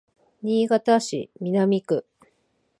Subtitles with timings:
[0.41, 2.07] 新潟市南区